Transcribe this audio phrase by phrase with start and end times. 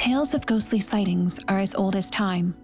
[0.00, 2.56] Tales of ghostly sightings are as old as time.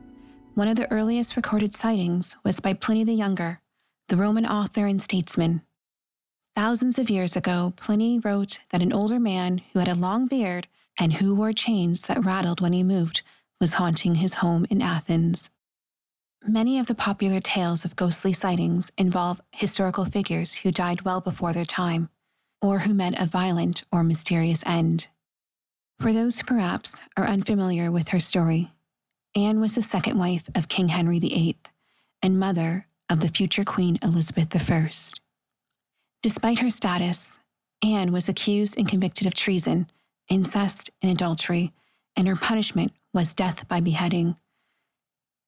[0.55, 3.61] One of the earliest recorded sightings was by Pliny the Younger,
[4.09, 5.61] the Roman author and statesman.
[6.55, 10.67] Thousands of years ago, Pliny wrote that an older man who had a long beard
[10.99, 13.21] and who wore chains that rattled when he moved
[13.61, 15.51] was haunting his home in Athens.
[16.43, 21.53] Many of the popular tales of ghostly sightings involve historical figures who died well before
[21.53, 22.09] their time,
[22.63, 25.09] or who met a violent or mysterious end.
[25.99, 28.71] For those who perhaps are unfamiliar with her story,
[29.35, 31.57] Anne was the second wife of King Henry VIII
[32.23, 34.91] and mother of the future Queen Elizabeth I.
[36.23, 37.35] Despite her status,
[37.83, 39.91] Anne was accused and convicted of treason,
[40.29, 41.73] incest, and adultery,
[42.15, 44.37] and her punishment was death by beheading.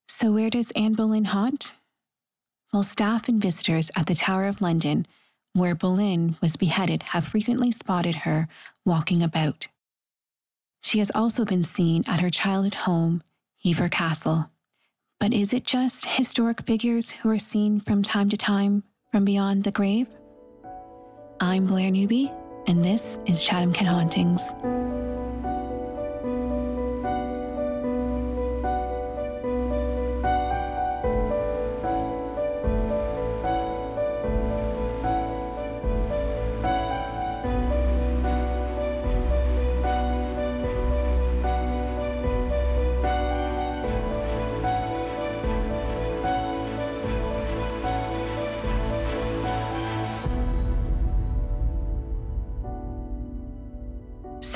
[0.07, 1.75] So, where does Anne Boleyn haunt?
[2.73, 5.07] Well, staff and visitors at the Tower of London,
[5.53, 8.49] where Boleyn was beheaded, have frequently spotted her
[8.85, 9.69] walking about.
[10.81, 13.23] She has also been seen at her childhood home,
[13.65, 14.51] Hever Castle.
[15.21, 19.65] But is it just historic figures who are seen from time to time from beyond
[19.65, 20.09] the grave?
[21.41, 22.33] I'm Blair Newby,
[22.67, 24.53] and this is Chatham Kent Hauntings.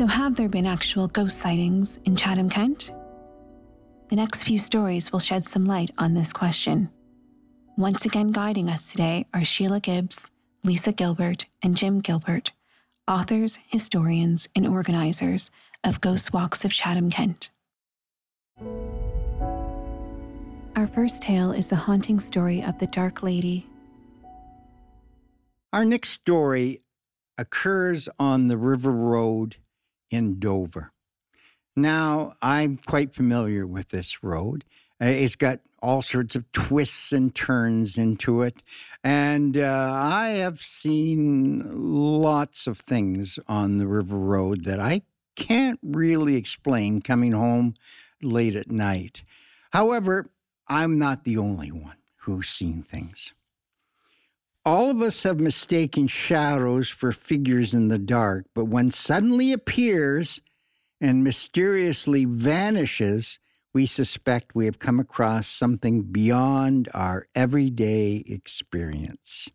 [0.03, 2.93] So, have there been actual ghost sightings in Chatham, Kent?
[4.11, 6.91] The next few stories will shed some light on this question.
[7.79, 10.29] Once again, guiding us today are Sheila Gibbs,
[10.65, 12.51] Lisa Gilbert, and Jim Gilbert,
[13.07, 15.53] authors, historians, and organizers
[15.85, 17.51] of Ghost Walks of Chatham, Kent.
[20.75, 23.69] Our first tale is the haunting story of the Dark Lady.
[25.73, 26.81] Our next story
[27.39, 29.59] occurs on the River Road
[30.13, 30.93] in Dover.
[31.75, 34.65] Now, I'm quite familiar with this road.
[35.01, 38.63] Uh, it's got all sorts of twists and turns into it.
[39.03, 45.03] And uh, I have seen lots of things on the River Road that I
[45.35, 47.75] can't really explain coming home
[48.23, 49.23] late at night.
[49.73, 50.31] However,
[50.69, 53.33] I'm not the only one who's seen things.
[54.65, 60.41] All of us have mistaken shadows for figures in the dark, but when suddenly appears
[61.01, 63.41] and mysteriously vanishes,
[63.75, 69.49] we suspect we have come across something beyond our everyday experience.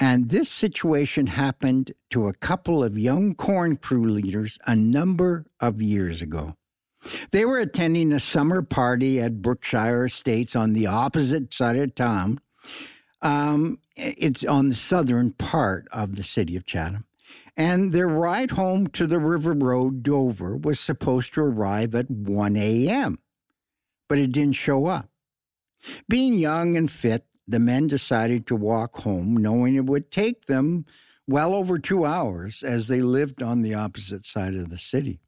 [0.00, 5.80] And this situation happened to a couple of young corn crew leaders a number of
[5.80, 6.56] years ago.
[7.30, 12.40] They were attending a summer party at Brookshire Estates on the opposite side of town.
[13.24, 17.06] Um, it's on the southern part of the city of Chatham.
[17.56, 22.56] And their ride home to the River Road, Dover, was supposed to arrive at 1
[22.56, 23.18] a.m.,
[24.08, 25.08] but it didn't show up.
[26.08, 30.84] Being young and fit, the men decided to walk home, knowing it would take them
[31.26, 35.20] well over two hours as they lived on the opposite side of the city.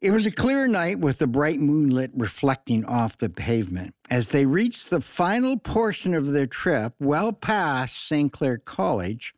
[0.00, 3.96] It was a clear night with the bright moonlit reflecting off the pavement.
[4.08, 8.30] As they reached the final portion of their trip, well past St.
[8.32, 9.34] Clair College,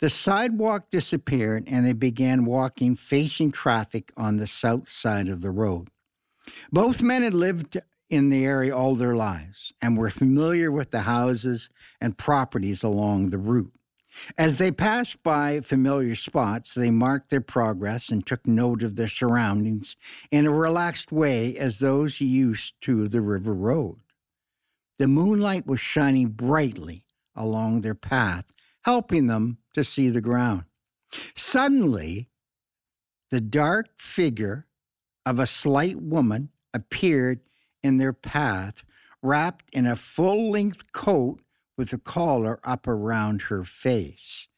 [0.00, 5.52] the sidewalk disappeared and they began walking facing traffic on the south side of the
[5.52, 5.90] road.
[6.72, 11.02] Both men had lived in the area all their lives and were familiar with the
[11.02, 13.72] houses and properties along the route.
[14.38, 19.08] As they passed by familiar spots, they marked their progress and took note of their
[19.08, 19.96] surroundings
[20.30, 23.98] in a relaxed way as those used to the river road.
[24.98, 27.04] The moonlight was shining brightly
[27.34, 28.44] along their path,
[28.84, 30.64] helping them to see the ground.
[31.34, 32.28] Suddenly,
[33.30, 34.66] the dark figure
[35.26, 37.40] of a slight woman appeared
[37.82, 38.84] in their path,
[39.22, 41.40] wrapped in a full length coat
[41.76, 44.48] with a collar up around her face.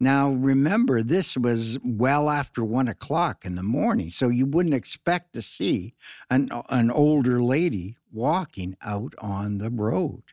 [0.00, 5.32] Now, remember, this was well after one o'clock in the morning, so you wouldn't expect
[5.34, 5.94] to see
[6.28, 10.24] an, an older lady walking out on the road.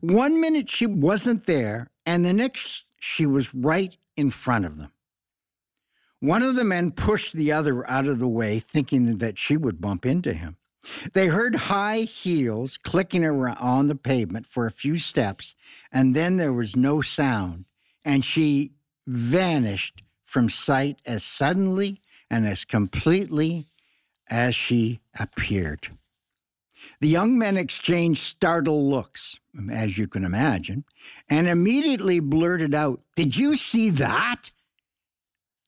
[0.00, 4.92] One minute she wasn't there, and the next she was right in front of them.
[6.20, 9.80] One of the men pushed the other out of the way, thinking that she would
[9.80, 10.58] bump into him.
[11.12, 15.56] They heard high heels clicking around on the pavement for a few steps,
[15.92, 17.66] and then there was no sound,
[18.04, 18.72] and she
[19.06, 22.00] vanished from sight as suddenly
[22.30, 23.66] and as completely
[24.30, 25.88] as she appeared.
[27.00, 29.38] The young men exchanged startled looks,
[29.70, 30.84] as you can imagine,
[31.28, 34.50] and immediately blurted out, Did you see that?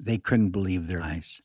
[0.01, 1.43] They couldn't believe their eyes.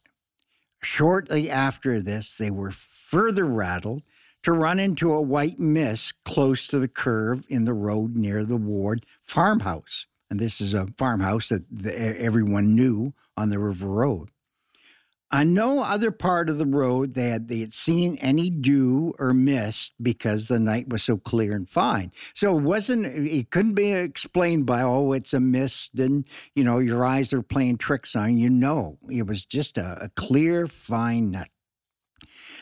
[0.81, 2.71] Shortly after this, they were
[3.07, 4.03] further rattled
[4.43, 8.57] to run into a white mist close to the curve in the road near the
[8.57, 10.05] Ward farmhouse.
[10.29, 14.29] And this is a farmhouse that the, everyone knew on the River Road.
[15.31, 19.33] On no other part of the road they had they had seen any dew or
[19.33, 22.13] mist because the night was so clear and fine.
[22.33, 26.25] So it wasn't it couldn't be explained by oh it's a mist and
[26.55, 28.49] you know your eyes are playing tricks on you.
[28.49, 31.51] No, it was just a, a clear fine night.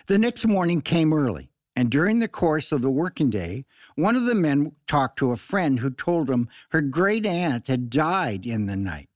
[0.08, 3.66] The next morning came early, and during the course of the working day,
[3.96, 7.90] one of the men talked to a friend who told him her great aunt had
[7.90, 9.10] died in the night.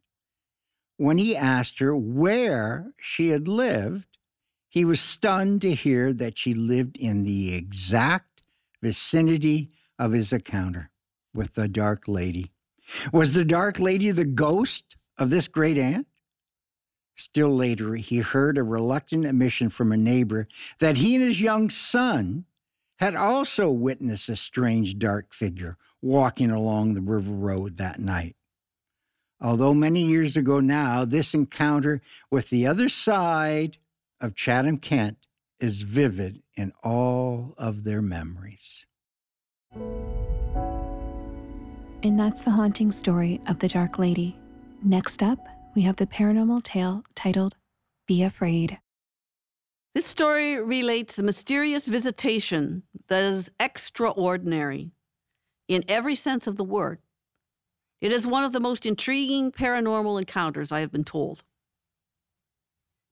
[0.97, 4.07] When he asked her where she had lived,
[4.67, 8.41] he was stunned to hear that she lived in the exact
[8.81, 9.69] vicinity
[9.99, 10.89] of his encounter
[11.35, 12.51] with the dark lady.
[13.13, 16.07] Was the dark lady the ghost of this great aunt?
[17.19, 20.47] Still later, he heard a reluctant admission from a neighbor
[20.79, 22.45] that he and his young son
[22.99, 28.37] had also witnessed a strange dark figure walking along the river road that night.
[29.41, 32.01] Although many years ago now, this encounter
[32.31, 33.79] with the other side
[34.21, 35.17] of Chatham Kent
[35.59, 38.85] is vivid in all of their memories.
[42.01, 44.37] And that's the haunting story of the Dark Lady.
[44.81, 45.45] Next up,
[45.75, 47.55] we have the paranormal tale titled
[48.07, 48.79] Be Afraid.
[49.93, 54.91] This story relates a mysterious visitation that is extraordinary
[55.67, 56.99] in every sense of the word.
[58.01, 61.43] It is one of the most intriguing paranormal encounters I have been told.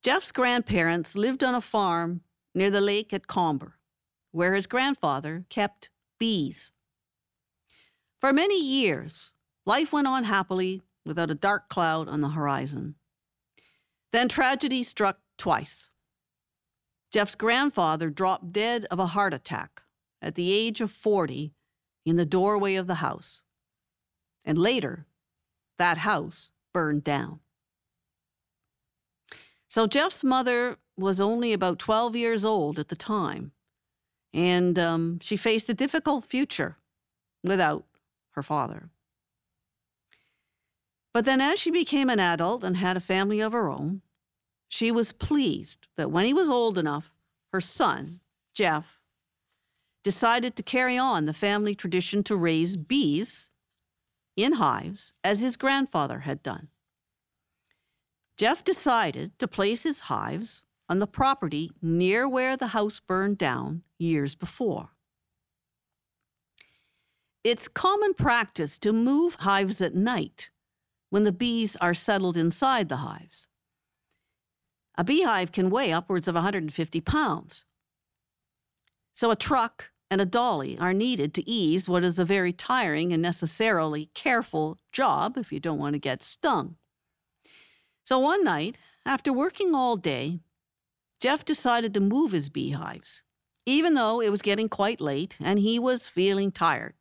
[0.03, 2.21] Jeff's grandparents lived on a farm
[2.55, 3.77] near the lake at Comber,
[4.31, 5.89] where his grandfather kept
[6.19, 6.71] bees.
[8.19, 9.31] For many years,
[9.65, 12.95] life went on happily without a dark cloud on the horizon.
[14.11, 15.89] Then tragedy struck twice.
[17.11, 19.81] Jeff's grandfather dropped dead of a heart attack
[20.21, 21.53] at the age of 40
[22.05, 23.41] in the doorway of the house
[24.47, 25.05] and later,
[25.77, 27.41] that house burned down.
[29.67, 33.51] So Jeff's mother was only about 12 years old at the time,
[34.33, 36.77] and um, she faced a difficult future
[37.43, 37.83] without
[38.31, 38.89] her father.
[41.17, 44.03] But then, as she became an adult and had a family of her own,
[44.67, 47.11] she was pleased that when he was old enough,
[47.51, 48.19] her son,
[48.53, 48.99] Jeff,
[50.03, 53.49] decided to carry on the family tradition to raise bees
[54.35, 56.67] in hives as his grandfather had done.
[58.37, 63.81] Jeff decided to place his hives on the property near where the house burned down
[63.97, 64.89] years before.
[67.43, 70.51] It's common practice to move hives at night
[71.09, 73.47] when the bees are settled inside the hives.
[74.97, 77.65] A beehive can weigh upwards of 150 pounds.
[79.13, 83.13] So a truck and a dolly are needed to ease what is a very tiring
[83.13, 86.77] and necessarily careful job if you don't want to get stung.
[88.03, 90.39] So one night, after working all day,
[91.19, 93.21] Jeff decided to move his beehives,
[93.65, 96.93] even though it was getting quite late and he was feeling tired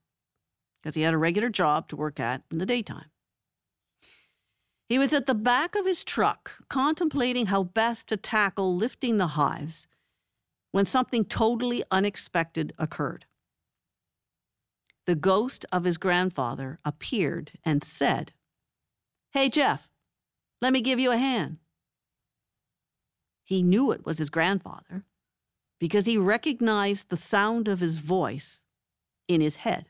[0.82, 3.10] because he had a regular job to work at in the daytime.
[4.88, 9.28] He was at the back of his truck contemplating how best to tackle lifting the
[9.28, 9.88] hives
[10.70, 13.26] when something totally unexpected occurred.
[15.06, 18.32] The ghost of his grandfather appeared and said,
[19.32, 19.90] Hey, Jeff,
[20.60, 21.58] let me give you a hand.
[23.44, 25.04] He knew it was his grandfather
[25.78, 28.64] because he recognized the sound of his voice
[29.28, 29.88] in his head.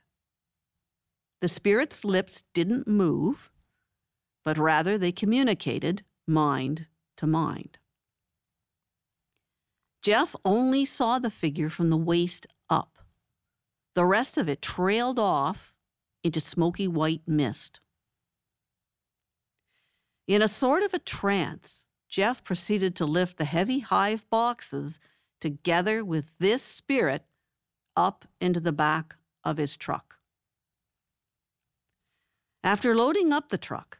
[1.40, 3.50] The spirit's lips didn't move,
[4.46, 6.86] but rather they communicated mind
[7.16, 7.78] to mind.
[10.02, 12.98] Jeff only saw the figure from the waist up.
[13.96, 15.74] The rest of it trailed off
[16.22, 17.80] into smoky white mist.
[20.28, 25.00] In a sort of a trance, Jeff proceeded to lift the heavy hive boxes
[25.40, 27.24] together with this spirit
[27.96, 30.18] up into the back of his truck.
[32.62, 33.98] After loading up the truck,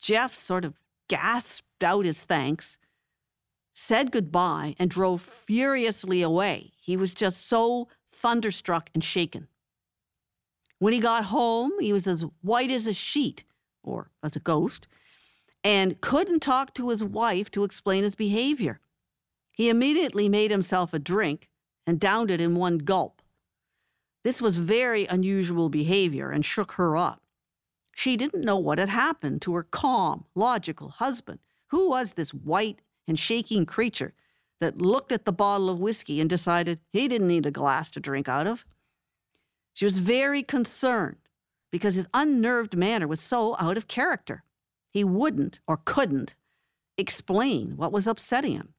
[0.00, 0.74] Jeff sort of
[1.08, 2.78] gasped out his thanks
[3.80, 6.72] said goodbye, and drove furiously away.
[6.80, 9.48] He was just so thunderstruck and shaken.
[10.78, 13.44] When he got home, he was as white as a sheet,
[13.82, 14.86] or as a ghost,
[15.64, 18.80] and couldn't talk to his wife to explain his behavior.
[19.54, 21.48] He immediately made himself a drink
[21.86, 23.20] and downed it in one gulp.
[24.22, 27.19] This was very unusual behavior and shook her up.
[28.00, 31.38] She didn't know what had happened to her calm, logical husband.
[31.66, 34.14] Who was this white and shaking creature
[34.58, 38.00] that looked at the bottle of whiskey and decided he didn't need a glass to
[38.00, 38.64] drink out of?
[39.74, 41.28] She was very concerned
[41.70, 44.44] because his unnerved manner was so out of character.
[44.88, 46.34] He wouldn't or couldn't
[46.96, 48.72] explain what was upsetting him.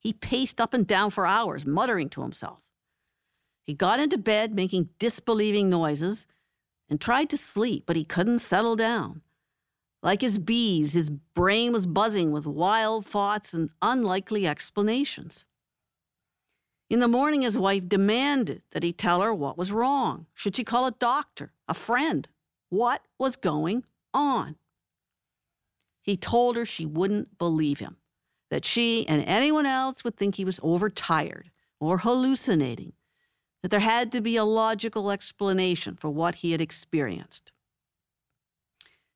[0.00, 2.62] He paced up and down for hours, muttering to himself.
[3.66, 6.26] He got into bed, making disbelieving noises,
[6.88, 9.22] and tried to sleep, but he couldn't settle down.
[10.02, 15.46] Like his bees, his brain was buzzing with wild thoughts and unlikely explanations.
[16.90, 20.26] In the morning, his wife demanded that he tell her what was wrong.
[20.34, 22.28] Should she call a doctor, a friend?
[22.68, 24.56] What was going on?
[26.02, 27.96] He told her she wouldn't believe him,
[28.50, 31.50] that she and anyone else would think he was overtired
[31.80, 32.92] or hallucinating,
[33.64, 37.50] that there had to be a logical explanation for what he had experienced.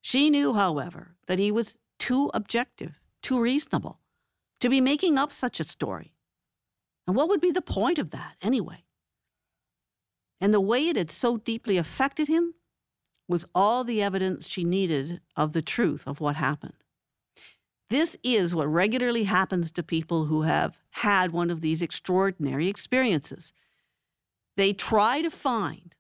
[0.01, 4.01] She knew, however, that he was too objective, too reasonable,
[4.61, 6.15] to be making up such a story.
[7.07, 8.85] And what would be the point of that, anyway?
[10.41, 12.55] And the way it had so deeply affected him
[13.29, 16.83] was all the evidence she needed of the truth of what happened.
[17.91, 23.53] This is what regularly happens to people who have had one of these extraordinary experiences.
[24.59, 25.95] They try to find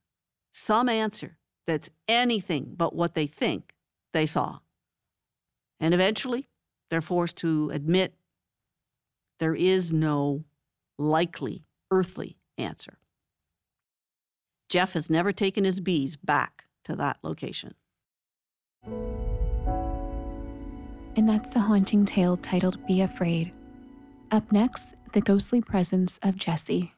[0.53, 1.38] some answer
[1.69, 3.77] that's anything but what they think
[4.12, 4.59] they saw.
[5.79, 6.49] And eventually,
[6.91, 8.15] they're forced to admit
[9.38, 10.43] there is no
[10.99, 12.99] likely earthly answer.
[14.69, 17.75] Jeff has never taken his bees back to that location.
[21.15, 23.53] And that's the haunting tale titled Be Afraid.
[24.33, 26.93] Up next, the ghostly presence of Jessie.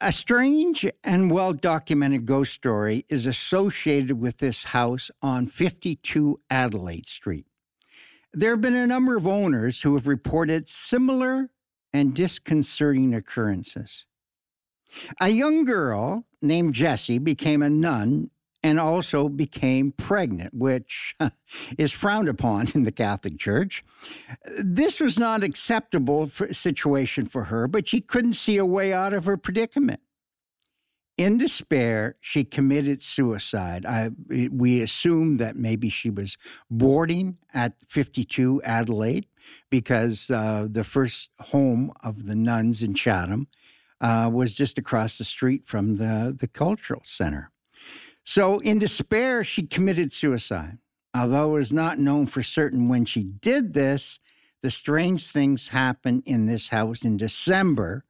[0.00, 7.06] A strange and well documented ghost story is associated with this house on 52 Adelaide
[7.06, 7.46] Street.
[8.32, 11.50] There have been a number of owners who have reported similar
[11.92, 14.04] and disconcerting occurrences.
[15.20, 18.30] A young girl named Jessie became a nun
[18.64, 21.14] and also became pregnant, which
[21.78, 23.84] is frowned upon in the Catholic Church.
[24.58, 29.26] This was not acceptable situation for her, but she couldn't see a way out of
[29.26, 30.00] her predicament.
[31.16, 33.84] In despair, she committed suicide.
[33.86, 34.10] I,
[34.50, 36.36] we assume that maybe she was
[36.70, 39.26] boarding at 52 Adelaide
[39.70, 43.46] because uh, the first home of the nuns in Chatham
[44.00, 47.52] uh, was just across the street from the, the cultural center.
[48.24, 50.78] So, in despair, she committed suicide.
[51.14, 54.18] Although it is not known for certain when she did this,
[54.62, 58.04] the strange things happened in this house in December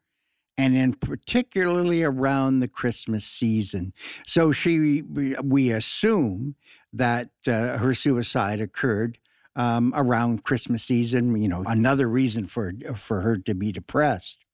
[0.57, 3.93] and in particularly around the Christmas season.
[4.25, 6.55] So she, we assume
[6.93, 9.19] that uh, her suicide occurred
[9.57, 11.41] um, around Christmas season.
[11.41, 14.45] You know, another reason for for her to be depressed.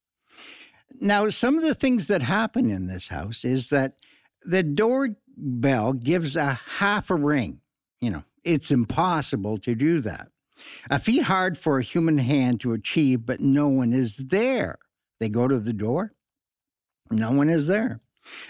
[1.01, 3.95] Now, some of the things that happen in this house is that
[4.43, 4.63] the
[5.41, 7.61] doorbell gives a half a ring.
[8.01, 10.29] You know, it's impossible to do that.
[10.91, 14.79] A feat hard for a human hand to achieve, but no one is there.
[15.19, 16.13] They go to the door,
[17.11, 18.01] no one is there.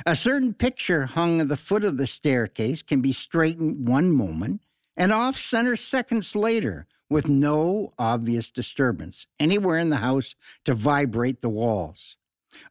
[0.04, 4.62] A certain picture hung at the foot of the staircase can be straightened one moment
[4.97, 11.40] and off center seconds later with no obvious disturbance anywhere in the house to vibrate
[11.40, 12.16] the walls.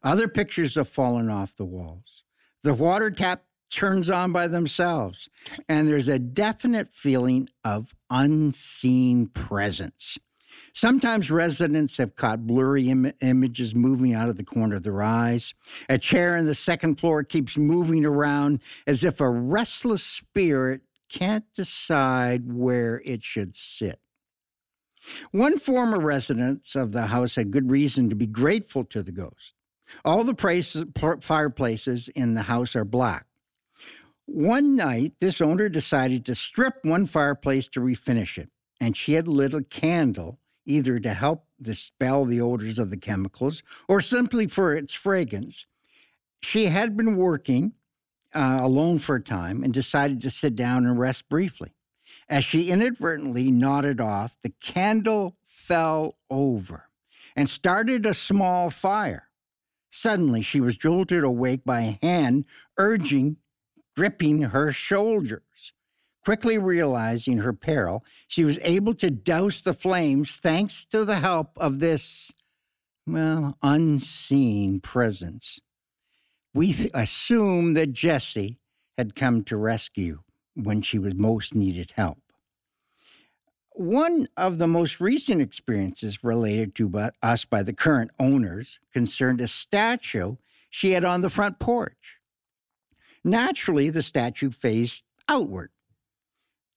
[0.02, 2.22] Other pictures have fallen off the walls.
[2.62, 5.28] The water tap turns on by themselves,
[5.68, 10.18] and there's a definite feeling of unseen presence.
[10.72, 15.54] Sometimes residents have caught blurry Im- images moving out of the corner of their eyes.
[15.88, 21.44] A chair in the second floor keeps moving around as if a restless spirit can't
[21.54, 24.00] decide where it should sit.
[25.32, 29.54] One former resident of the house had good reason to be grateful to the ghost.
[30.04, 30.34] All the
[31.20, 33.26] fireplaces in the house are black.
[34.32, 38.48] One night, this owner decided to strip one fireplace to refinish it,
[38.80, 43.64] and she had lit a candle either to help dispel the odors of the chemicals
[43.88, 45.66] or simply for its fragrance.
[46.42, 47.72] She had been working
[48.32, 51.74] uh, alone for a time and decided to sit down and rest briefly.
[52.28, 56.88] As she inadvertently nodded off, the candle fell over
[57.34, 59.26] and started a small fire.
[59.90, 62.44] Suddenly, she was jolted awake by a hand
[62.78, 63.38] urging,
[64.00, 65.74] gripping her shoulders.
[66.24, 71.50] Quickly realizing her peril, she was able to douse the flames thanks to the help
[71.58, 72.32] of this
[73.06, 75.60] well, unseen presence.
[76.54, 78.58] We th- assume that Jessie
[78.96, 80.20] had come to rescue
[80.54, 82.22] when she was most needed help.
[83.72, 89.46] One of the most recent experiences related to us by the current owners concerned a
[89.46, 90.36] statue
[90.70, 92.19] she had on the front porch.
[93.24, 95.70] Naturally, the statue faced outward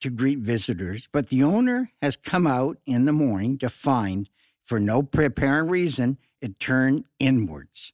[0.02, 4.30] to greet visitors, but the owner has come out in the morning to find,
[4.64, 7.94] for no apparent reason, it turned inwards.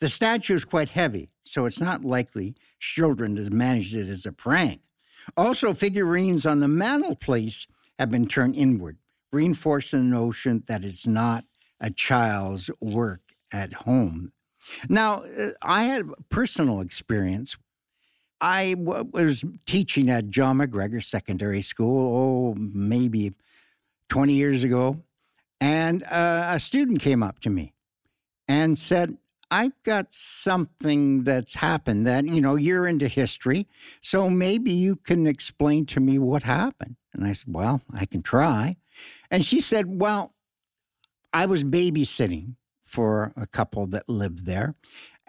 [0.00, 4.32] The statue is quite heavy, so it's not likely children has managed it as a
[4.32, 4.80] prank.
[5.36, 7.66] Also, figurines on the mantelpiece
[7.98, 8.96] have been turned inward,
[9.30, 11.44] reinforcing the notion that it's not
[11.80, 13.20] a child's work
[13.52, 14.32] at home.
[14.88, 17.56] Now, uh, I had personal experience.
[18.42, 23.34] I w- was teaching at John McGregor Secondary School, oh, maybe
[24.08, 25.00] 20 years ago,
[25.60, 27.72] and uh, a student came up to me
[28.48, 29.16] and said,
[29.52, 33.68] I've got something that's happened that, you know, you're into history.
[34.00, 36.96] So maybe you can explain to me what happened.
[37.14, 38.76] And I said, Well, I can try.
[39.30, 40.32] And she said, Well,
[41.32, 44.74] I was babysitting for a couple that lived there.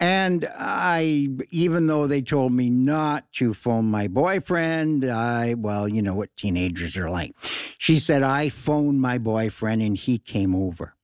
[0.00, 6.02] And I, even though they told me not to phone my boyfriend, I, well, you
[6.02, 7.32] know what teenagers are like.
[7.78, 10.94] She said, I phoned my boyfriend and he came over.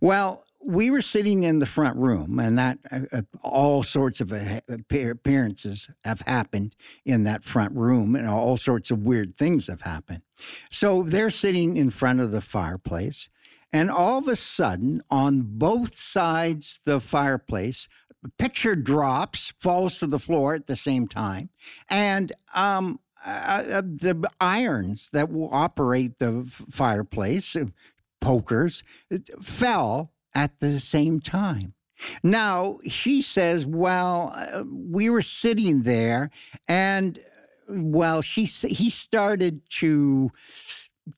[0.00, 4.32] Well, we were sitting in the front room, and that uh, uh all sorts of
[4.32, 4.60] uh,
[4.90, 6.74] appearances have happened
[7.04, 10.22] in that front room, and all sorts of weird things have happened.
[10.68, 13.30] So they're sitting in front of the fireplace,
[13.72, 17.88] and all of a sudden, on both sides the fireplace,
[18.38, 21.50] picture drops, falls to the floor at the same time,
[21.88, 27.56] and um, uh, uh the irons that will operate the fireplace,
[28.20, 28.82] pokers,
[29.40, 31.74] fell at the same time.
[32.22, 36.30] Now, she says, well, uh, we were sitting there
[36.68, 37.18] and
[37.68, 40.30] well, she he started to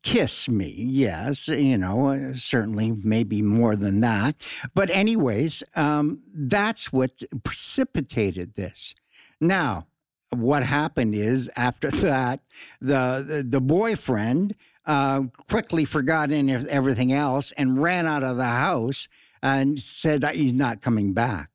[0.03, 0.75] kiss me.
[0.77, 4.37] Yes, you know, uh, certainly maybe more than that.
[4.75, 8.95] But anyways, um, that's what precipitated this.
[9.41, 9.87] Now,
[10.31, 12.41] what happened is after that,
[12.81, 14.55] the the, the boyfriend
[14.87, 19.09] uh, quickly forgot everything else and ran out of the house
[19.43, 21.51] and said he's not coming back.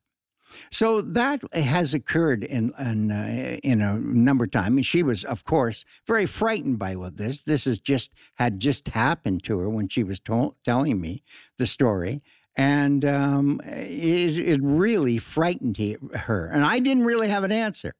[0.70, 4.86] So that has occurred in in, uh, in a number of times.
[4.86, 7.42] She was, of course, very frightened by what this.
[7.42, 11.22] This has just had just happened to her when she was to- telling me
[11.58, 12.22] the story,
[12.56, 16.46] and um, it, it, really frightened he, her.
[16.46, 17.94] And I didn't really have an answer.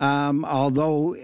[0.00, 1.16] Um, although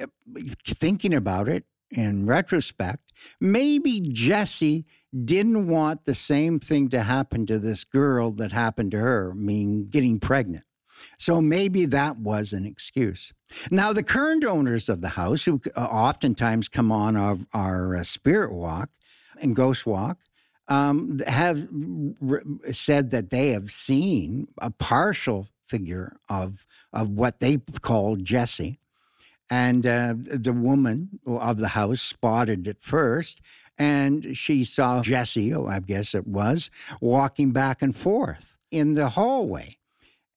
[0.64, 4.84] thinking about it, in retrospect, maybe Jessie
[5.24, 9.34] didn't want the same thing to happen to this girl that happened to her, I
[9.34, 10.64] mean, getting pregnant.
[11.18, 13.32] So maybe that was an excuse.
[13.70, 18.02] Now, the current owners of the house, who uh, oftentimes come on our, our uh,
[18.02, 18.90] spirit walk
[19.40, 20.18] and ghost walk,
[20.68, 21.66] um, have
[22.72, 28.78] said that they have seen a partial figure of, of what they call Jessie.
[29.50, 33.40] And uh, the woman of the house spotted it first,
[33.78, 39.10] and she saw Jessie, oh, I guess it was, walking back and forth in the
[39.10, 39.76] hallway.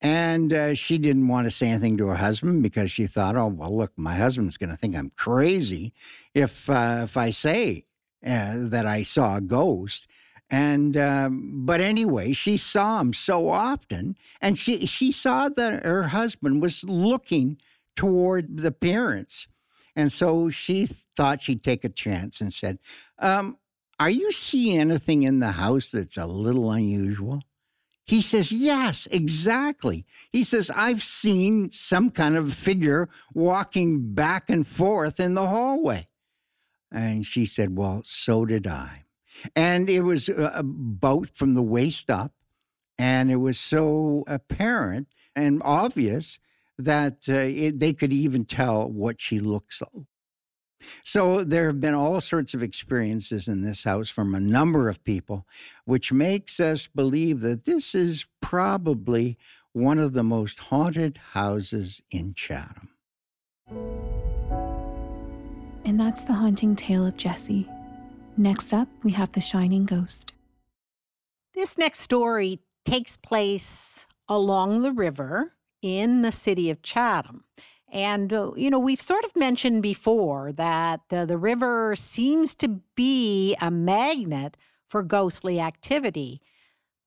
[0.02, 3.48] And uh, she didn't want to say anything to her husband because she thought, oh,
[3.48, 5.94] well, look, my husband's going to think I'm crazy
[6.34, 7.86] if, uh, if I say
[8.26, 10.08] uh, that I saw a ghost.
[10.50, 16.04] And um, but anyway, she saw him so often, and she she saw that her
[16.04, 17.58] husband was looking
[17.96, 19.48] toward the parents.
[19.96, 22.80] And so she thought she'd take a chance and said,
[23.20, 23.58] um,
[24.00, 27.42] Are you seeing anything in the house that's a little unusual?
[28.06, 30.06] He says, Yes, exactly.
[30.32, 36.08] He says, I've seen some kind of figure walking back and forth in the hallway.
[36.92, 39.06] And she said, Well, so did I.
[39.56, 42.34] And it was a boat from the waist up.
[42.98, 46.40] And it was so apparent and obvious
[46.86, 50.06] that uh, it, they could even tell what she looks like.
[51.04, 55.04] So there have been all sorts of experiences in this house from a number of
[55.04, 55.46] people,
[55.86, 59.38] which makes us believe that this is probably
[59.74, 62.90] one of the most haunted houses in Chatham.
[65.86, 67.68] And that's the haunting tale of Jessie.
[68.38, 70.34] Next up, we have The Shining Ghost.
[71.54, 77.44] This next story takes place along the river in the city of Chatham.
[77.92, 82.82] And, uh, you know, we've sort of mentioned before that uh, the river seems to
[82.96, 84.56] be a magnet
[84.88, 86.42] for ghostly activity.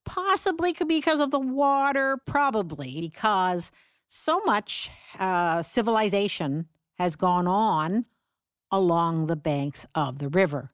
[0.05, 3.71] Possibly because of the water, probably because
[4.07, 6.67] so much uh, civilization
[6.99, 8.05] has gone on
[8.71, 10.71] along the banks of the river.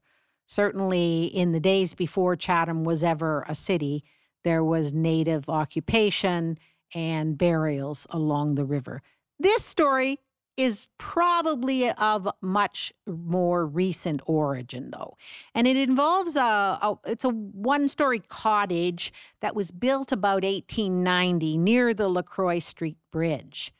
[0.47, 4.03] Certainly, in the days before Chatham was ever a city,
[4.43, 6.57] there was native occupation
[6.93, 9.01] and burials along the river.
[9.39, 10.17] This story
[10.57, 15.15] is probably of much more recent origin though.
[15.55, 16.41] And it involves a,
[16.81, 22.97] a it's a one story cottage that was built about 1890 near the lacroix street
[23.11, 23.73] bridge.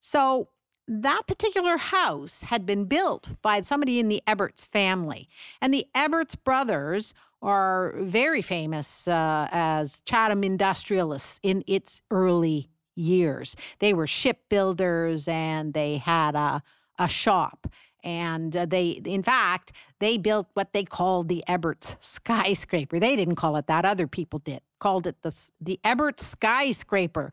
[0.00, 0.48] So
[0.88, 5.28] that particular house had been built by somebody in the Eberts family.
[5.60, 13.56] And the Eberts brothers are very famous uh, as Chatham industrialists in its early years.
[13.78, 16.62] They were shipbuilders and they had a,
[16.98, 17.66] a shop.
[18.02, 22.98] And uh, they, in fact, they built what they called the Eberts skyscraper.
[22.98, 24.60] They didn't call it that; other people did.
[24.78, 27.32] Called it the the Eberts skyscraper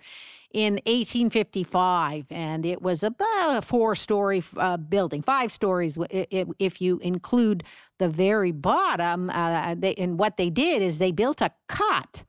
[0.51, 7.63] in 1855, and it was about a four-story uh, building, five stories if you include
[7.99, 9.30] the very bottom.
[9.30, 12.23] Uh, they, and what they did is they built a cut.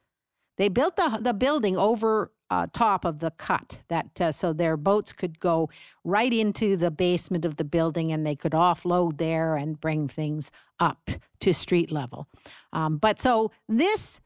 [0.59, 4.77] They built the the building over uh, top of the cut that uh, so their
[4.77, 5.69] boats could go
[6.05, 10.51] right into the basement of the building and they could offload there and bring things
[10.81, 12.27] up to street level.
[12.73, 14.21] Um, but so this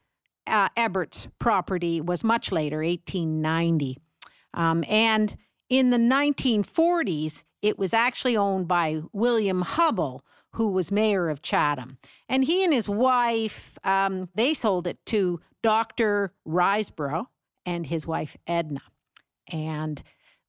[0.47, 3.97] uh, Ebert's property was much later, 1890.
[4.53, 5.35] Um, and
[5.69, 11.97] in the 1940s, it was actually owned by William Hubble, who was mayor of Chatham.
[12.29, 16.33] And he and his wife, um, they sold it to Dr.
[16.47, 17.27] Riseborough,
[17.65, 18.81] and his wife Edna.
[19.51, 20.03] And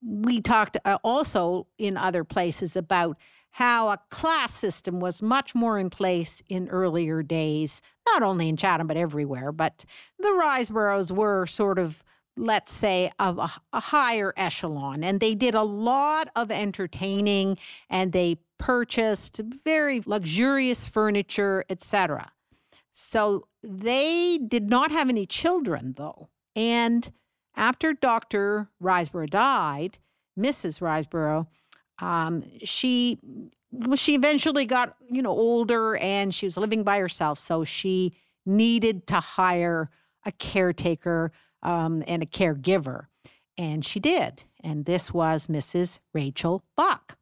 [0.04, 3.16] we talked uh, also in other places about
[3.52, 8.56] how a class system was much more in place in earlier days, not only in
[8.56, 9.52] Chatham, but everywhere.
[9.52, 9.84] But
[10.18, 12.02] the Riseboroughs were sort of,
[12.36, 15.04] let's say, of a, a higher echelon.
[15.04, 17.56] And they did a lot of entertaining
[17.88, 22.32] and they purchased very luxurious furniture, etc.
[22.94, 26.30] So they did not have any children, though.
[26.54, 27.12] And
[27.56, 28.70] after Dr.
[28.80, 29.98] Riseborough died,
[30.38, 30.80] Mrs.
[30.80, 31.48] Riseborough,
[31.98, 33.18] um, she
[33.96, 38.14] she eventually got you know older and she was living by herself, so she
[38.46, 39.90] needed to hire
[40.24, 43.06] a caretaker um, and a caregiver,
[43.58, 44.44] and she did.
[44.62, 45.98] And this was Mrs.
[46.12, 47.18] Rachel Buck.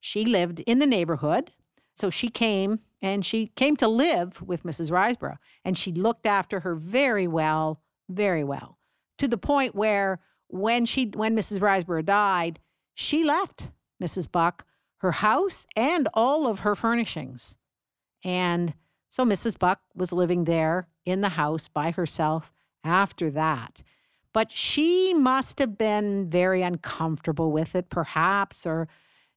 [0.00, 1.52] She lived in the neighborhood,
[1.96, 4.90] so she came and she came to live with Mrs.
[4.90, 8.78] Riseborough, and she looked after her very well, very well
[9.18, 11.60] to the point where when she when Mrs.
[11.60, 12.58] Riseborough died,
[12.94, 13.70] she left
[14.02, 14.30] Mrs.
[14.30, 14.64] Buck
[14.98, 17.56] her house and all of her furnishings.
[18.24, 18.74] And
[19.08, 19.58] so Mrs.
[19.58, 22.52] Buck was living there in the house by herself
[22.84, 23.82] after that.
[24.32, 28.88] But she must have been very uncomfortable with it, perhaps, or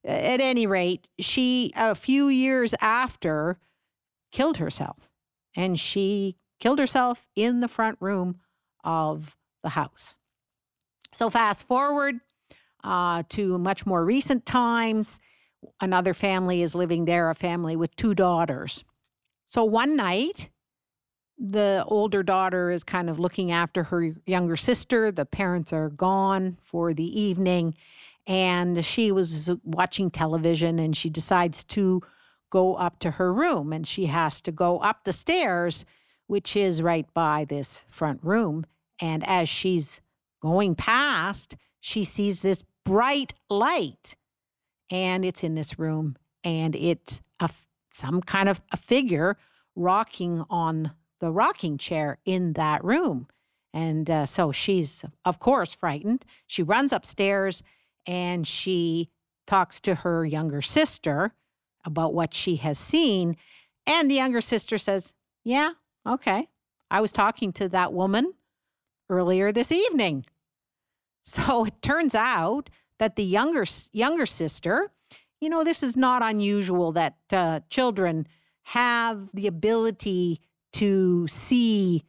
[0.03, 3.59] at any rate, she, a few years after,
[4.31, 5.09] killed herself.
[5.55, 8.39] And she killed herself in the front room
[8.83, 10.17] of the house.
[11.13, 12.21] So, fast forward
[12.83, 15.19] uh, to much more recent times.
[15.79, 18.83] Another family is living there, a family with two daughters.
[19.47, 20.49] So, one night,
[21.37, 25.11] the older daughter is kind of looking after her younger sister.
[25.11, 27.75] The parents are gone for the evening,
[28.31, 32.01] and she was watching television and she decides to
[32.49, 35.83] go up to her room and she has to go up the stairs,
[36.27, 38.65] which is right by this front room.
[39.01, 39.99] And as she's
[40.41, 44.15] going past, she sees this bright light.
[44.89, 47.49] And it's in this room, and it's a,
[47.91, 49.35] some kind of a figure
[49.75, 53.27] rocking on the rocking chair in that room.
[53.73, 56.23] And uh, so she's, of course, frightened.
[56.47, 57.61] She runs upstairs
[58.05, 59.09] and she
[59.47, 61.33] talks to her younger sister
[61.83, 63.35] about what she has seen.
[63.85, 65.71] And the younger sister says, Yeah,
[66.07, 66.47] okay.
[66.89, 68.33] I was talking to that woman
[69.09, 70.25] earlier this evening.
[71.23, 74.91] So it turns out that the younger younger sister,
[75.39, 78.27] you know, this is not unusual that uh, children
[78.63, 80.41] have the ability
[80.73, 82.03] to see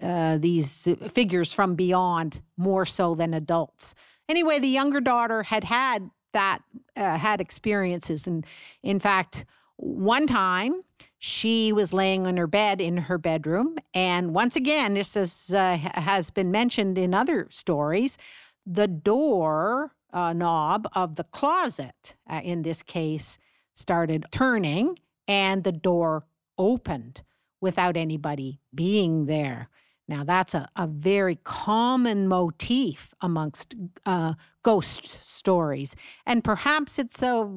[0.00, 3.94] uh, these figures from beyond more so than adults.
[4.28, 6.60] Anyway, the younger daughter had had that
[6.96, 8.44] uh, had experiences, and
[8.82, 9.44] in fact,
[9.76, 10.82] one time
[11.18, 13.76] she was laying on her bed in her bedroom.
[13.94, 18.18] And once again, this is, uh, has been mentioned in other stories,
[18.64, 23.38] the door uh, knob of the closet, uh, in this case,
[23.74, 26.26] started turning and the door
[26.58, 27.22] opened
[27.60, 29.68] without anybody being there.
[30.08, 35.96] Now, that's a, a very common motif amongst uh, ghost stories.
[36.24, 37.50] And perhaps it's a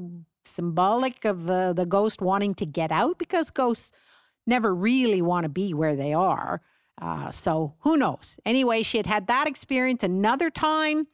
[0.44, 3.92] symbolic of uh, the ghost wanting to get out because ghosts
[4.48, 6.62] never really want to be where they are.
[7.00, 8.40] Uh, so who knows?
[8.46, 11.08] Anyway, she had had that experience another time.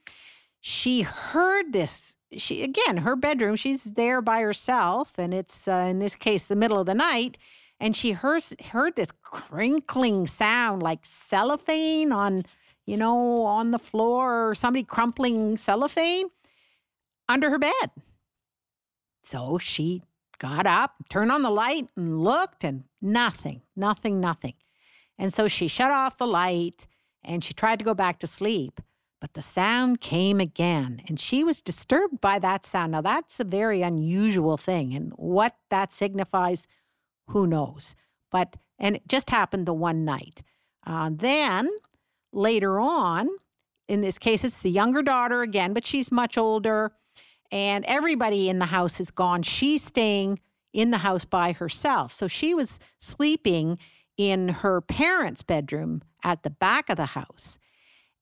[0.62, 2.16] She heard this.
[2.36, 3.56] She again, her bedroom.
[3.56, 7.38] She's there by herself, and it's uh, in this case the middle of the night.
[7.80, 12.44] And she heard heard this crinkling sound like cellophane on,
[12.86, 16.30] you know, on the floor, or somebody crumpling cellophane
[17.28, 17.92] under her bed.
[19.24, 20.04] So she
[20.38, 24.54] got up, turned on the light, and looked, and nothing, nothing, nothing.
[25.18, 26.88] And so she shut off the light
[27.24, 28.82] and she tried to go back to sleep.
[29.22, 32.92] But the sound came again, and she was disturbed by that sound.
[32.92, 34.94] Now, that's a very unusual thing.
[34.94, 36.68] And what that signifies,
[37.28, 37.96] who knows?
[38.32, 40.44] But, and it just happened the one night.
[40.86, 41.70] Uh, then
[42.32, 43.30] later on,
[43.88, 46.92] in this case, it's the younger daughter again, but she's much older
[47.52, 49.44] and everybody in the house is gone.
[49.44, 50.40] She's staying
[50.74, 52.12] in the house by herself.
[52.12, 53.78] So she was sleeping
[54.18, 57.60] in her parents' bedroom at the back of the house.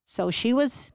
[0.06, 0.92] So she was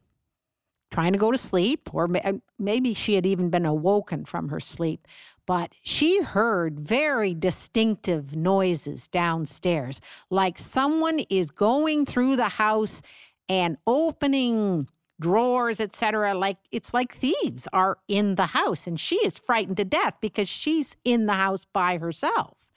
[0.91, 4.61] trying to go to sleep, or uh, maybe she had even been awoken from her
[4.61, 5.07] sleep.
[5.47, 13.03] But she heard very distinctive noises downstairs, like someone is going through the house
[13.49, 14.89] and opening
[15.21, 16.35] drawers, etc.
[16.35, 20.49] Like it's like thieves are in the house, and she is frightened to death because
[20.49, 22.71] she's in the house by herself.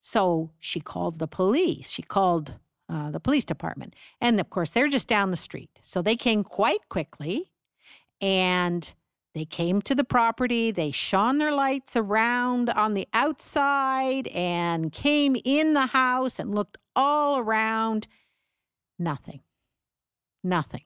[0.00, 1.90] So she called the police.
[1.90, 2.54] She called
[2.88, 5.70] uh, the police department, and of course they're just down the street.
[5.82, 7.52] So they came quite quickly,
[8.20, 8.94] and
[9.34, 10.70] they came to the property.
[10.70, 16.78] They shone their lights around on the outside and came in the house and looked
[16.94, 18.06] all around.
[18.98, 19.40] Nothing.
[20.42, 20.84] Nothing.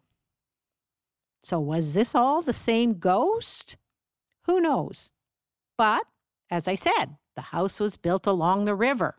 [1.45, 3.77] So, was this all the same ghost?
[4.47, 5.13] Who knows?
[5.79, 6.05] But
[6.51, 9.17] as I said, the house was built along the river.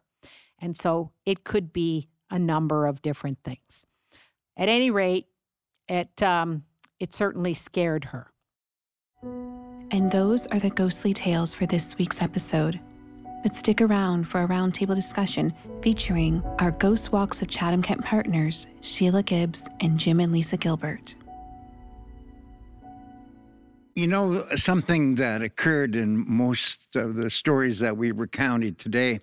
[0.59, 3.85] And so it could be a number of different things.
[4.57, 5.27] At any rate,
[5.87, 6.63] it, um,
[6.99, 8.31] it certainly scared her.
[9.91, 12.79] And those are the ghostly tales for this week's episode.
[13.43, 18.67] But stick around for a roundtable discussion featuring our Ghost Walks of Chatham Kent partners,
[18.81, 21.15] Sheila Gibbs and Jim and Lisa Gilbert.
[23.95, 29.19] You know, something that occurred in most of the stories that we recounted today,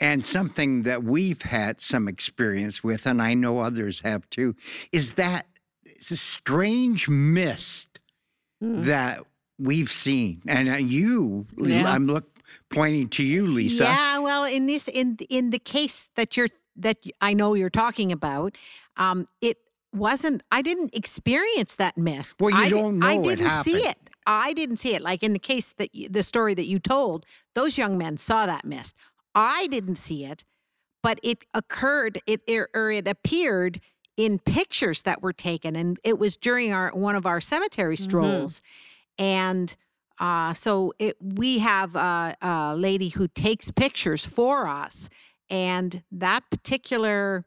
[0.00, 4.54] and something that we've had some experience with, and I know others have too,
[4.92, 5.46] is that
[5.84, 8.00] it's a strange mist
[8.62, 8.84] mm.
[8.84, 9.20] that
[9.58, 10.42] we've seen.
[10.46, 11.90] And uh, you, yeah.
[11.90, 12.38] I'm look
[12.70, 13.84] pointing to you, Lisa.
[13.84, 18.12] Yeah, well, in this in in the case that you're that I know you're talking
[18.12, 18.56] about,
[18.96, 19.58] um, it
[19.92, 22.36] wasn't I didn't experience that mist.
[22.40, 23.96] Well, you I don't know I didn't it see it.
[24.26, 25.02] I didn't see it.
[25.02, 28.64] Like in the case that the story that you told, those young men saw that
[28.64, 28.94] mist.
[29.38, 30.44] I didn't see it,
[31.02, 32.20] but it occurred.
[32.26, 32.42] It
[32.74, 33.80] or it appeared
[34.16, 38.04] in pictures that were taken, and it was during our one of our cemetery mm-hmm.
[38.04, 39.24] strolls, mm-hmm.
[39.24, 39.76] and.
[40.20, 45.08] Uh, so it, we have a, a lady who takes pictures for us,
[45.48, 47.44] and that particular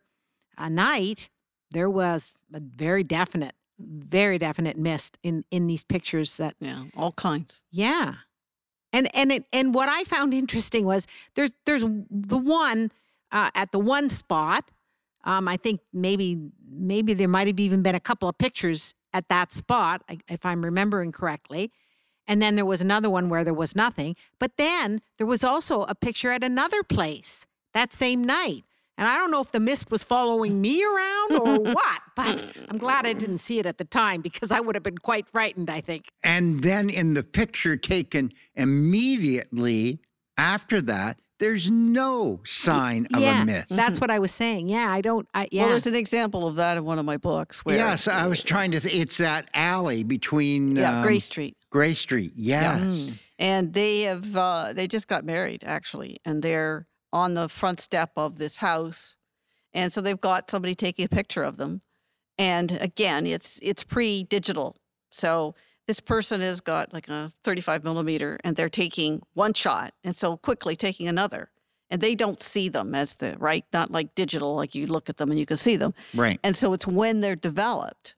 [0.58, 1.30] uh, night,
[1.72, 7.12] there was a very definite, very definite mist in in these pictures that yeah, all
[7.12, 7.62] kinds.
[7.72, 8.14] Yeah.
[8.94, 12.92] And and it, and what I found interesting was there's there's the one
[13.32, 14.72] uh, at the one spot.
[15.24, 19.28] Um, I think maybe maybe there might have even been a couple of pictures at
[19.30, 21.72] that spot, if I'm remembering correctly.
[22.28, 24.16] And then there was another one where there was nothing.
[24.40, 28.64] But then there was also a picture at another place that same night.
[29.02, 32.78] And I don't know if the mist was following me around or what, but I'm
[32.78, 35.72] glad I didn't see it at the time because I would have been quite frightened,
[35.72, 36.12] I think.
[36.24, 40.02] And then in the picture taken immediately
[40.38, 43.70] after that, there's no sign of yeah, a mist.
[43.70, 44.70] That's what I was saying.
[44.70, 45.28] Yeah, I don't.
[45.34, 45.64] I, yeah.
[45.64, 47.66] Well, there's an example of that in one of my books.
[47.66, 48.80] Where yes, I was trying to.
[48.80, 51.58] Th- it's that alley between yeah, um, Gray Street.
[51.72, 52.34] Gray Street.
[52.36, 52.82] Yes.
[52.84, 52.86] Yeah.
[52.86, 53.20] Mm.
[53.40, 58.12] And they have uh, they just got married actually, and they're on the front step
[58.16, 59.16] of this house.
[59.74, 61.82] And so they've got somebody taking a picture of them.
[62.38, 64.78] And again, it's it's pre-digital.
[65.12, 65.56] So
[65.88, 70.38] this person has got like a 35 millimeter and they're taking one shot and so
[70.38, 71.50] quickly taking another.
[71.90, 75.18] And they don't see them as the right, not like digital, like you look at
[75.18, 75.94] them and you can see them.
[76.14, 76.40] Right.
[76.44, 78.16] And so it's when they're developed.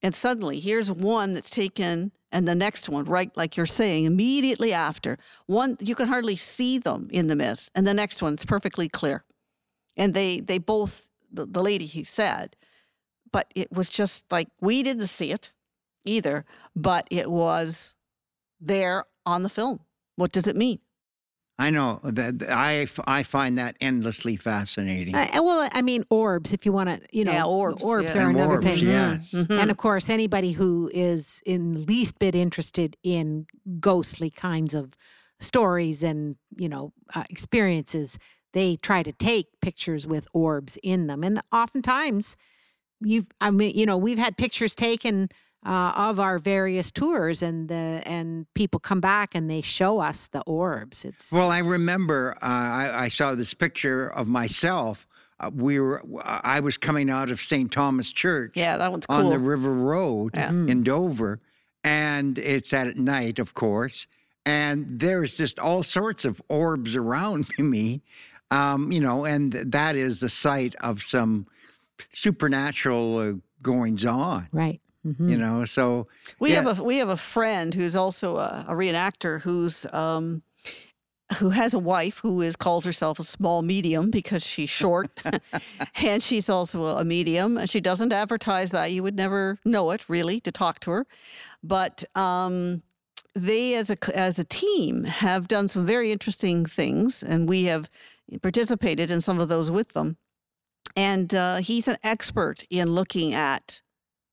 [0.00, 4.72] And suddenly here's one that's taken and the next one right like you're saying immediately
[4.72, 8.88] after one you can hardly see them in the mist and the next one's perfectly
[8.88, 9.24] clear
[9.96, 12.56] and they they both the, the lady he said,
[13.30, 15.52] but it was just like we didn't see it
[16.04, 17.96] either, but it was
[18.60, 19.80] there on the film.
[20.16, 20.78] What does it mean?
[21.60, 25.14] I know that I, I find that endlessly fascinating.
[25.14, 28.22] Uh, well, I mean, orbs, if you want to, you know, Yeah, orbs, orbs yeah.
[28.22, 28.84] are And another orbs, thing.
[28.84, 29.32] yes.
[29.32, 29.60] Mhm.
[29.60, 33.46] And of course, anybody who is in the least bit interested in
[33.80, 34.92] ghostly kinds of
[35.40, 38.18] stories and, you know, uh, experiences,
[38.52, 41.24] they try to take pictures with orbs in them.
[41.24, 42.36] And oftentimes,
[43.00, 45.28] you've, I mean, you know, we've had pictures taken
[45.66, 50.28] uh, of our various tours, and the and people come back and they show us
[50.28, 51.04] the orbs.
[51.04, 55.06] It's Well, I remember uh, I, I saw this picture of myself.
[55.40, 57.70] Uh, we were I was coming out of St.
[57.70, 59.16] Thomas Church Yeah, that one's cool.
[59.18, 60.50] on the River Road Yeah.
[60.50, 61.40] in Dover,
[61.84, 64.06] and it's at night, of course.
[64.46, 68.02] And there's just all sorts of orbs around me,
[68.50, 71.46] um, you know, and that is the site of some
[72.12, 74.80] supernatural uh, goings on, right.
[75.06, 75.30] Mhm.
[75.30, 75.64] you know.
[75.64, 76.06] So
[76.40, 76.62] We Yeah.
[76.62, 80.42] have a we have a friend who's also a, a reenactor who's um
[81.38, 85.22] who has a wife who is calls herself a small medium because she's short
[85.94, 90.08] and she's also a medium and she doesn't advertise that you would never know it
[90.08, 91.06] really to talk to her
[91.62, 92.82] but um
[93.34, 97.90] they as a as a team have done some very interesting things and we have
[98.42, 100.16] participated in some of those with them
[100.96, 103.82] and uh, he's an expert in looking at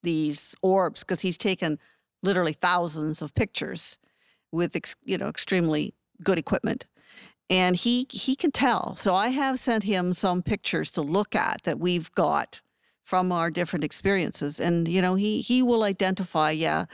[0.06, 1.78] these orbs because he's taken
[2.24, 3.98] literally thousands of pictures
[4.52, 6.86] with ex, you know extremely good equipment.
[7.50, 8.96] And he he can tell.
[8.96, 12.62] So i have sent him some pictures to look at that we've got
[13.04, 14.60] from our different experiences.
[14.60, 16.86] And you know he he will identify yeah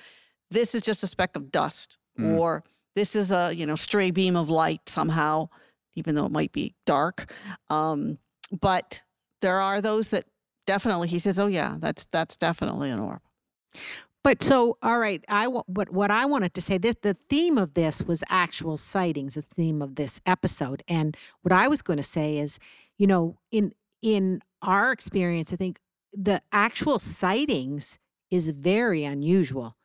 [0.50, 2.38] this is just a speck of dust Mm.
[2.38, 5.48] or this is a you know stray beam of light somehow
[5.96, 7.32] even though it might be dark.
[7.70, 8.18] Um,
[8.68, 9.02] but
[9.42, 10.26] there are those that
[10.66, 13.22] definitely he says oh yeah that's that's definitely an orb
[14.24, 17.74] But so, all right, I but what I wanted to say this the theme of
[17.74, 22.04] this was actual sightings, the theme of this episode, and what I was going to
[22.04, 22.60] say is,
[23.00, 25.80] you know, in in our experience, I think
[26.14, 27.98] the actual sightings
[28.30, 29.76] is very unusual.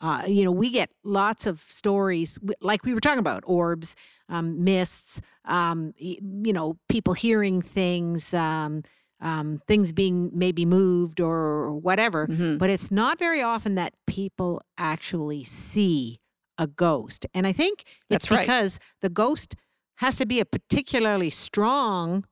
[0.00, 3.96] Uh, you know, we get lots of stories, like we were talking about orbs,
[4.30, 8.82] um, mists, um, you know, people hearing things, um,
[9.20, 12.26] um, things being maybe moved or whatever.
[12.26, 12.58] Mhm.
[12.58, 16.18] But it's not very often that people actually see
[16.58, 17.26] a ghost.
[17.34, 18.40] And I think it's That's right.
[18.40, 19.54] because the ghost
[19.96, 22.24] has to be a particularly strong,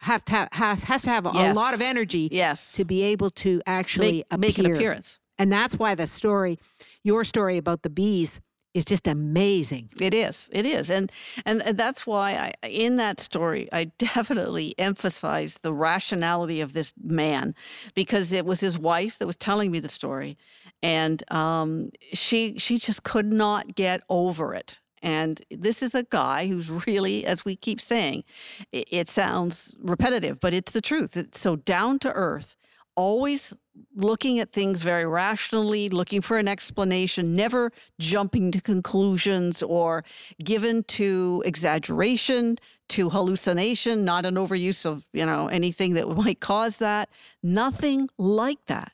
[0.00, 3.02] have to have, has, has to have a, a lot of energy yes to be
[3.02, 6.58] able to actually make, make an appearance And that's why the story,
[7.02, 8.40] your story about the bees,
[8.76, 9.88] is just amazing.
[9.98, 10.50] It is.
[10.52, 10.90] It is.
[10.90, 11.10] And
[11.46, 17.54] and that's why I in that story I definitely emphasize the rationality of this man
[17.94, 20.36] because it was his wife that was telling me the story
[20.82, 24.78] and um she she just could not get over it.
[25.02, 28.24] And this is a guy who's really, as we keep saying,
[28.72, 31.16] it, it sounds repetitive, but it's the truth.
[31.16, 32.56] It's so down to earth,
[32.96, 33.54] always
[33.94, 40.04] looking at things very rationally, looking for an explanation, never jumping to conclusions or
[40.42, 42.56] given to exaggeration,
[42.90, 47.08] to hallucination, not an overuse of, you know, anything that might cause that.
[47.42, 48.92] Nothing like that.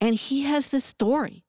[0.00, 1.44] And he has this story.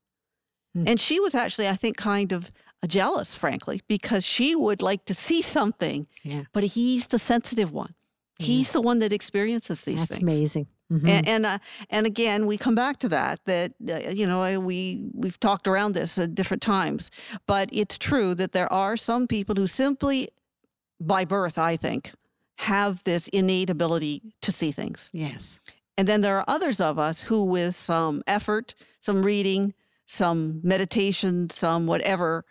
[0.76, 0.88] Hmm.
[0.88, 2.52] And she was actually, I think, kind of
[2.88, 6.44] jealous, frankly, because she would like to see something, Yeah.
[6.54, 7.96] but he's the sensitive one.
[8.40, 10.24] He's the one that experiences these That's things.
[10.24, 10.68] amazing.
[10.94, 11.10] Mhm.
[11.10, 11.58] And and, uh,
[11.90, 13.40] and again, we come back to that.
[13.46, 17.10] That uh, you know, we we've talked around this at different times,
[17.48, 20.30] but it's true that there are some people who simply,
[21.00, 22.12] by birth, I think,
[22.58, 25.60] have this innate ability to see things, yes.
[25.98, 29.74] and then there are others of us who, with some effort, some reading,
[30.06, 32.46] some meditation, some whatever,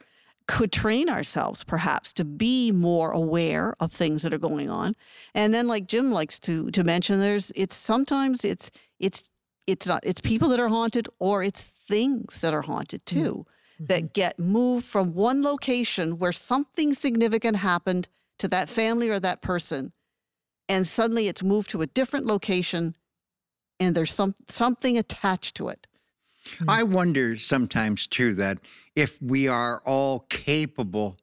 [0.47, 4.95] could train ourselves perhaps to be more aware of things that are going on.
[5.35, 9.29] And then like Jim likes to to mention there's it's sometimes it's it's
[9.67, 13.23] it's not it's people that are haunted or it's things that are haunted mm-hmm.
[13.23, 13.47] too
[13.81, 14.13] that mm-hmm.
[14.13, 19.93] get moved from one location where something significant happened to that family or that person
[20.69, 22.97] and suddenly it's moved to a different location
[23.79, 25.87] and there's some something attached to it.
[26.69, 28.59] I wonder sometimes too that
[28.97, 31.17] if we are all capable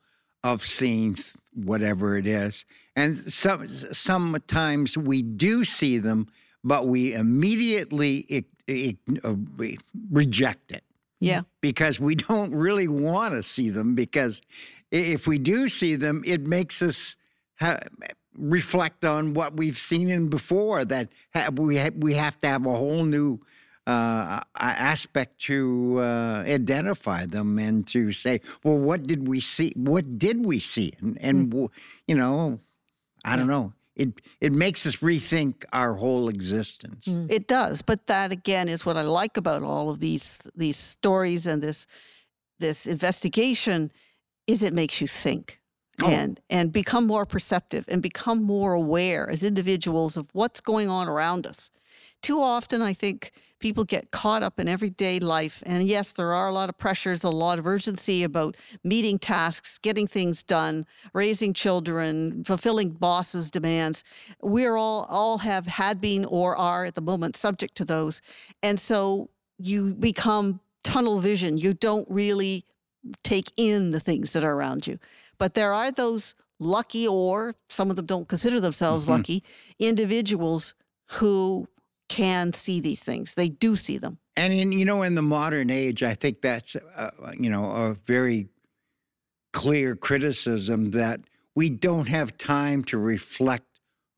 [0.43, 1.17] of seeing
[1.53, 2.65] whatever it is,
[2.95, 6.27] and some sometimes we do see them,
[6.63, 9.77] but we immediately ig- ig- uh, we
[10.11, 10.83] reject it
[11.19, 11.41] Yeah.
[11.61, 13.95] because we don't really want to see them.
[13.95, 14.41] Because
[14.91, 17.15] if we do see them, it makes us
[17.59, 17.79] ha-
[18.37, 20.85] reflect on what we've seen in before.
[20.85, 23.39] That ha- we ha- we have to have a whole new
[23.89, 29.73] uh, aspect to uh, identify them and to say, well, what did we see?
[29.75, 30.93] What did we see?
[30.99, 31.69] And, and mm.
[32.07, 32.59] you know,
[33.25, 33.73] I don't know.
[33.95, 37.05] It it makes us rethink our whole existence.
[37.05, 37.31] Mm.
[37.31, 41.47] It does, but that again is what I like about all of these these stories
[41.47, 41.87] and this
[42.59, 43.91] this investigation
[44.45, 45.59] is it makes you think
[46.01, 46.07] oh.
[46.07, 51.07] and and become more perceptive and become more aware as individuals of what's going on
[51.09, 51.71] around us.
[52.21, 55.61] Too often, I think people get caught up in everyday life.
[55.65, 59.77] And yes, there are a lot of pressures, a lot of urgency about meeting tasks,
[59.77, 64.03] getting things done, raising children, fulfilling bosses' demands.
[64.41, 68.21] We're all all have had been or are at the moment subject to those.
[68.63, 71.57] And so you become tunnel vision.
[71.57, 72.65] You don't really
[73.23, 74.99] take in the things that are around you.
[75.37, 79.13] But there are those lucky, or some of them don't consider themselves mm-hmm.
[79.13, 79.43] lucky,
[79.79, 80.73] individuals
[81.13, 81.67] who
[82.09, 83.35] can see these things.
[83.35, 84.17] They do see them.
[84.35, 87.93] And in, you know, in the modern age, I think that's uh, you know a
[88.05, 88.49] very
[89.53, 91.21] clear criticism that
[91.55, 93.68] we don't have time to reflect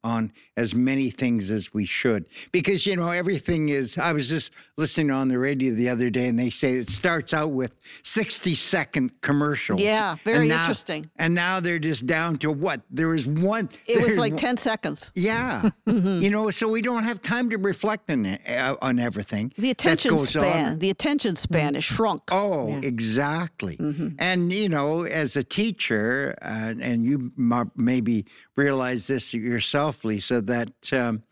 [0.04, 4.52] on as many things as we should because you know everything is i was just
[4.78, 7.74] listening on the radio the other day and they say it starts out with
[8.04, 12.82] 60 second commercials yeah very and now, interesting and now they're just down to what
[12.90, 16.22] there was one it was like 10 seconds yeah mm-hmm.
[16.22, 20.18] you know so we don't have time to reflect on, uh, on everything the attention
[20.18, 20.80] span on.
[20.80, 22.80] the attention span is shrunk oh yeah.
[22.84, 24.10] exactly mm-hmm.
[24.20, 27.32] and you know as a teacher uh, and you
[27.76, 28.26] maybe
[28.56, 31.24] realize this yourself, Lisa, that um,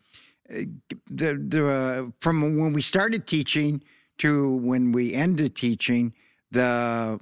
[0.48, 3.82] the, the uh, from when we started teaching
[4.18, 6.12] to when we ended teaching,
[6.50, 7.18] the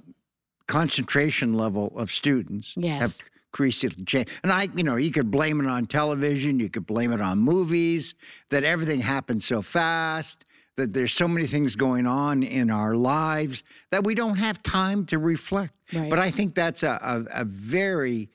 [0.67, 3.01] concentration level of students yes.
[3.01, 4.29] have increasingly changed.
[4.43, 7.39] And I, you know, you could blame it on television, you could blame it on
[7.39, 8.13] movies,
[8.49, 10.45] that everything happens so fast,
[10.77, 15.05] that there's so many things going on in our lives that we don't have time
[15.07, 15.73] to reflect.
[15.93, 16.09] Right.
[16.09, 18.29] But I think that's a, a, a very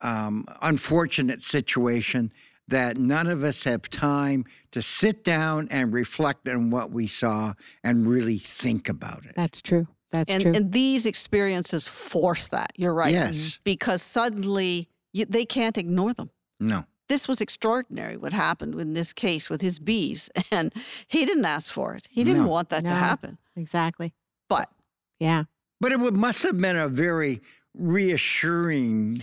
[0.00, 2.30] um, unfortunate situation
[2.68, 7.54] that none of us have time to sit down and reflect on what we saw
[7.82, 9.32] and really think about it.
[9.34, 9.88] That's true.
[10.10, 10.52] That's and, true.
[10.54, 12.72] And these experiences force that.
[12.76, 13.12] You're right.
[13.12, 13.58] Yes.
[13.64, 16.30] Because suddenly you, they can't ignore them.
[16.60, 16.84] No.
[17.08, 20.30] This was extraordinary what happened in this case with his bees.
[20.50, 20.72] And
[21.08, 22.48] he didn't ask for it, he didn't no.
[22.48, 22.90] want that no.
[22.90, 23.38] to happen.
[23.56, 24.14] Exactly.
[24.48, 24.70] But.
[25.18, 25.44] Yeah.
[25.80, 27.40] But it must have been a very
[27.74, 29.22] reassuring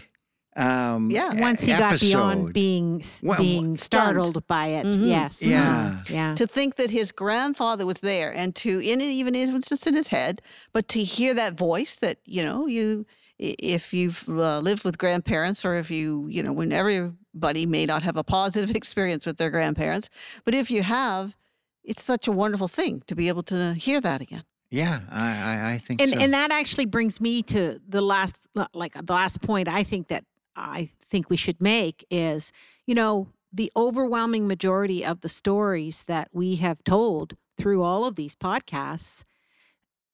[0.58, 1.34] um, yeah.
[1.41, 1.89] Once he episode.
[1.89, 5.06] got beyond being well, being startled by it, mm-hmm.
[5.06, 6.14] yes, yeah, mm-hmm.
[6.14, 6.36] yeah.
[6.36, 9.86] To think that his grandfather was there, and to in it, even it was just
[9.86, 10.41] in his head,
[10.72, 13.06] but to hear that voice that you know you
[13.38, 18.03] if you've uh, lived with grandparents or if you you know when everybody may not
[18.03, 20.10] have a positive experience with their grandparents,
[20.45, 21.36] but if you have,
[21.84, 24.43] it's such a wonderful thing to be able to hear that again.
[24.72, 26.20] Yeah, I, I, I think and, so.
[26.20, 28.36] And that actually brings me to the last,
[28.74, 29.68] like the last point.
[29.68, 30.26] I think that
[30.56, 32.51] I think we should make is,
[32.86, 38.16] you know, the overwhelming majority of the stories that we have told through all of
[38.16, 39.24] these podcasts,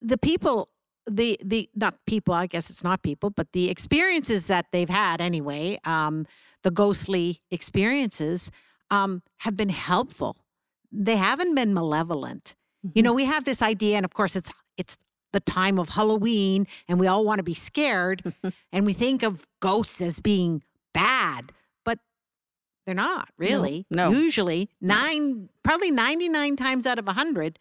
[0.02, 0.70] the people,
[1.08, 5.22] the the not people, I guess it's not people, but the experiences that they've had
[5.22, 6.28] anyway, um,
[6.62, 8.52] the ghostly experiences,
[8.92, 10.38] um, have been helpful.
[10.92, 12.56] They haven't been malevolent.
[12.86, 12.98] Mm-hmm.
[12.98, 14.98] You know, we have this idea, and of course, it's it's
[15.32, 18.34] the time of Halloween and we all want to be scared
[18.72, 20.64] and we think of ghosts as being
[20.94, 21.52] bad,
[21.84, 22.00] but
[22.86, 23.86] they're not really.
[23.90, 24.10] No.
[24.10, 24.18] no.
[24.18, 27.60] Usually, nine, probably 99 times out of 100,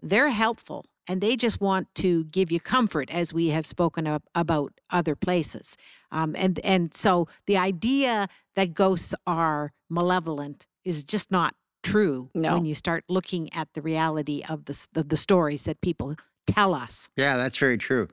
[0.00, 4.22] they're helpful and they just want to give you comfort as we have spoken of,
[4.34, 5.76] about other places.
[6.10, 12.54] Um, and, and so the idea that ghosts are malevolent is just not true no.
[12.54, 16.16] when you start looking at the reality of the, the, the stories that people
[16.52, 17.08] tell us.
[17.16, 18.08] Yeah, that's very true.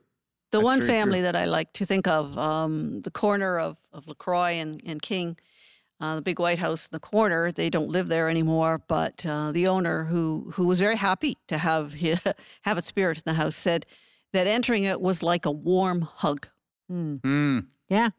[0.50, 1.22] The that's one family true.
[1.22, 5.36] that I like to think of, um, the corner of, of LaCroix and, and King,
[6.00, 8.80] uh, the big White House in the corner, they don't live there anymore.
[8.88, 12.18] But uh, the owner, who who was very happy to have his,
[12.62, 13.84] have a spirit in the house, said
[14.32, 16.48] that entering it was like a warm hug.
[16.90, 17.20] Mm.
[17.20, 17.66] Mm.
[17.88, 18.10] Yeah,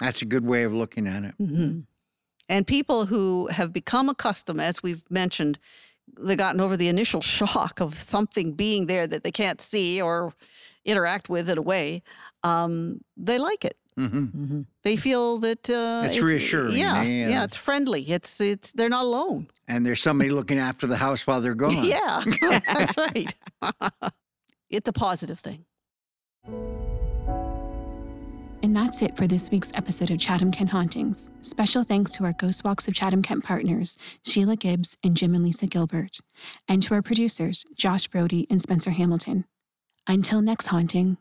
[0.00, 1.34] that's a good way of looking at it.
[1.38, 1.80] Mm-hmm.
[2.48, 5.58] And people who have become accustomed, as we've mentioned,
[6.18, 10.32] they've gotten over the initial shock of something being there that they can't see or
[10.84, 12.02] interact with in a way,
[12.42, 13.76] um, they like it.
[13.98, 14.18] Mm-hmm.
[14.18, 14.60] Mm-hmm.
[14.82, 16.76] They feel that uh, it's, it's, reassuring.
[16.76, 17.28] Yeah, eh?
[17.28, 18.02] yeah, it's friendly.
[18.02, 19.48] It's it's they're not alone.
[19.68, 21.72] And there's somebody looking after the house while they're gone.
[21.84, 23.34] yeah, that's right.
[24.70, 25.64] it's a positive thing.
[28.62, 31.30] And that's it for this week's episode of Chatham Kent Hauntings.
[31.40, 33.96] Special thanks to our Ghost Walks of Chatham Kent partners,
[34.26, 36.18] Sheila Gibbs and Jim and Lisa Gilbert,
[36.68, 39.46] and to our producers, Josh Brody and Spencer Hamilton.
[40.06, 41.16] Until next haunting,